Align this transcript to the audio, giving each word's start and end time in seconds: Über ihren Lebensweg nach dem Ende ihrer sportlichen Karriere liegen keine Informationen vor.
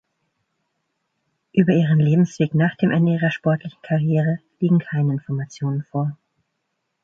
Über 1.53 1.73
ihren 1.73 1.99
Lebensweg 1.99 2.55
nach 2.55 2.75
dem 2.75 2.89
Ende 2.89 3.13
ihrer 3.13 3.29
sportlichen 3.29 3.79
Karriere 3.83 4.39
liegen 4.59 4.79
keine 4.79 5.13
Informationen 5.13 5.83
vor. 5.91 6.17